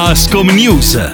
[0.00, 1.10] Ascom News.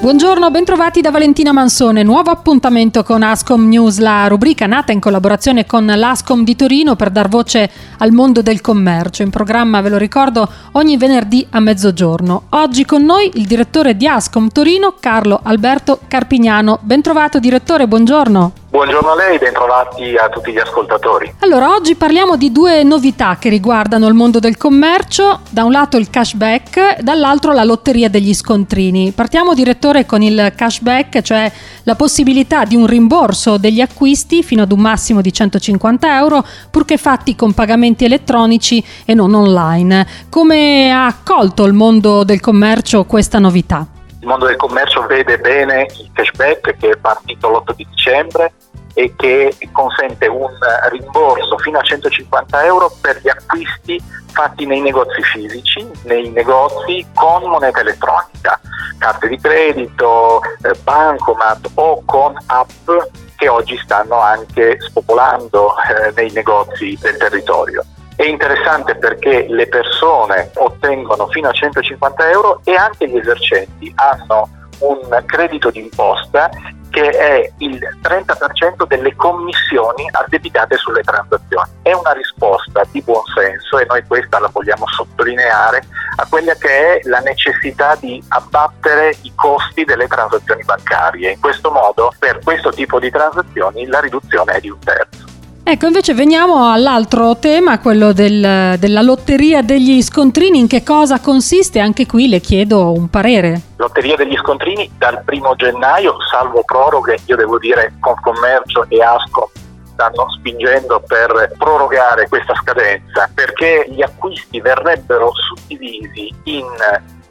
[0.00, 2.02] Buongiorno, bentrovati da Valentina Mansone.
[2.02, 7.10] Nuovo appuntamento con Ascom News, la rubrica nata in collaborazione con l'Ascom di Torino per
[7.10, 9.22] dar voce al mondo del commercio.
[9.22, 12.46] In programma, ve lo ricordo, ogni venerdì a mezzogiorno.
[12.50, 16.80] Oggi con noi il direttore di Ascom Torino, Carlo Alberto Carpignano.
[16.82, 18.52] Bentrovato direttore, buongiorno.
[18.76, 21.36] Buongiorno a lei, bentrovati a tutti gli ascoltatori.
[21.38, 25.96] Allora, oggi parliamo di due novità che riguardano il mondo del commercio, da un lato
[25.96, 29.12] il cashback, dall'altro la lotteria degli scontrini.
[29.12, 31.50] Partiamo direttore con il cashback, cioè
[31.84, 36.98] la possibilità di un rimborso degli acquisti fino ad un massimo di 150 euro, purché
[36.98, 40.06] fatti con pagamenti elettronici e non online.
[40.28, 43.86] Come ha accolto il mondo del commercio questa novità?
[44.26, 48.54] Il mondo del commercio vede bene il cashback che è partito l'8 di dicembre
[48.92, 50.50] e che consente un
[50.90, 54.02] rimborso fino a 150 euro per gli acquisti
[54.32, 58.58] fatti nei negozi fisici, nei negozi con moneta elettronica,
[58.98, 62.90] carte di credito, eh, bancomat o con app
[63.36, 67.84] che oggi stanno anche spopolando eh, nei negozi del territorio.
[68.16, 74.48] È interessante perché le persone ottengono fino a 150 euro e anche gli esercenti hanno
[74.78, 76.48] un credito d'imposta
[76.88, 81.68] che è il 30% delle commissioni addebitate sulle transazioni.
[81.82, 85.82] È una risposta di buon senso e noi questa la vogliamo sottolineare
[86.16, 91.32] a quella che è la necessità di abbattere i costi delle transazioni bancarie.
[91.32, 95.25] In questo modo per questo tipo di transazioni la riduzione è di un terzo.
[95.68, 100.60] Ecco, invece veniamo all'altro tema, quello del, della lotteria degli scontrini.
[100.60, 101.80] In che cosa consiste?
[101.80, 103.62] Anche qui le chiedo un parere.
[103.74, 109.50] Lotteria degli scontrini dal primo gennaio, salvo proroghe, io devo dire Confcommercio e Asco
[109.92, 116.66] stanno spingendo per prorogare questa scadenza perché gli acquisti verrebbero suddivisi in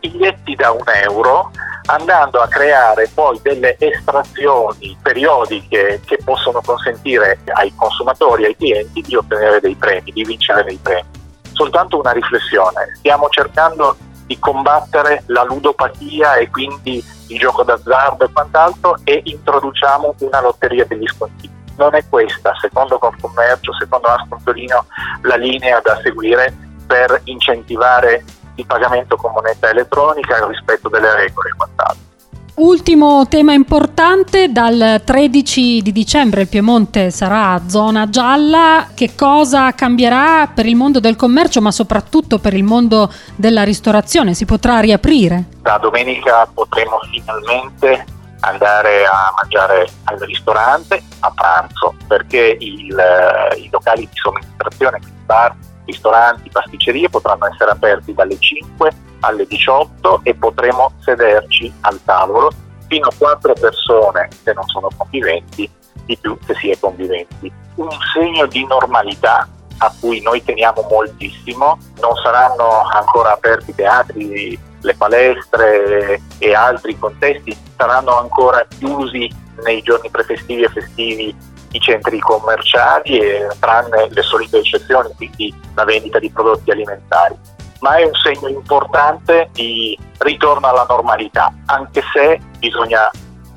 [0.02, 1.52] biglietti da un euro
[1.86, 9.16] andando a creare poi delle estrazioni periodiche che possono consentire ai consumatori, ai clienti di
[9.16, 11.08] ottenere dei premi, di vincere dei premi.
[11.52, 13.96] Soltanto una riflessione, stiamo cercando
[14.26, 20.86] di combattere la ludopatia e quindi il gioco d'azzardo e quant'altro e introduciamo una lotteria
[20.86, 21.50] degli sconti.
[21.78, 24.86] Non è questa, secondo Confcommercio, secondo Ascoltolino,
[25.24, 26.54] la linea da seguire
[26.88, 28.24] per incentivare
[28.56, 32.04] il pagamento con moneta elettronica, il rispetto delle regole e quant'altro.
[32.56, 40.48] Ultimo tema importante, dal 13 di dicembre il Piemonte sarà zona gialla, che cosa cambierà
[40.48, 44.34] per il mondo del commercio ma soprattutto per il mondo della ristorazione?
[44.34, 45.44] Si potrà riaprire?
[45.62, 48.06] Da domenica potremo finalmente
[48.40, 52.98] andare a mangiare al ristorante a pranzo perché il,
[53.58, 55.54] i locali di somministrazione, quindi bar,
[55.86, 58.92] ristoranti, pasticcerie potranno essere aperti dalle 5
[59.22, 62.52] alle 18 e potremo sederci al tavolo
[62.88, 65.70] fino a 4 persone se non sono conviventi,
[66.06, 67.52] di più se si è conviventi.
[67.76, 69.48] Un segno di normalità
[69.80, 76.98] a cui noi teniamo moltissimo, non saranno ancora aperti i teatri, le palestre e altri
[76.98, 79.30] contesti, saranno ancora chiusi
[79.64, 81.36] nei giorni prefestivi e festivi
[81.76, 87.36] i centri commerciali, e, tranne le solite eccezioni, quindi la vendita di prodotti alimentari.
[87.80, 93.10] Ma è un segno importante di ritorno alla normalità, anche se bisogna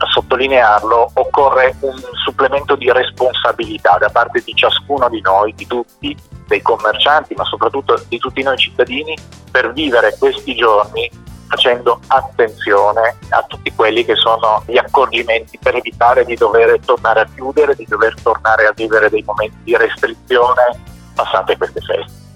[0.07, 6.63] sottolinearlo, occorre un supplemento di responsabilità da parte di ciascuno di noi, di tutti, dei
[6.63, 9.17] commercianti, ma soprattutto di tutti noi cittadini,
[9.51, 11.11] per vivere questi giorni
[11.49, 17.29] facendo attenzione a tutti quelli che sono gli accorgimenti per evitare di dover tornare a
[17.35, 20.63] chiudere, di dover tornare a vivere dei momenti di restrizione
[21.15, 22.27] passate queste feste.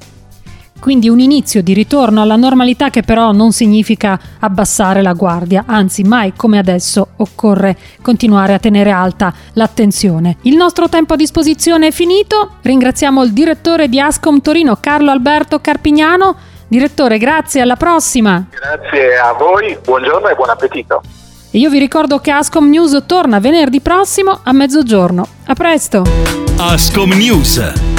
[0.82, 6.02] Quindi un inizio di ritorno alla normalità che però non significa abbassare la guardia, anzi
[6.02, 10.38] mai come adesso occorre continuare a tenere alta l'attenzione.
[10.42, 15.60] Il nostro tempo a disposizione è finito, ringraziamo il direttore di Ascom Torino Carlo Alberto
[15.60, 16.36] Carpignano
[16.72, 18.46] Direttore, grazie, alla prossima.
[18.48, 21.02] Grazie a voi, buongiorno e buon appetito.
[21.50, 25.28] E io vi ricordo che Ascom News torna venerdì prossimo a mezzogiorno.
[25.48, 26.02] A presto.
[26.56, 27.91] Ascom News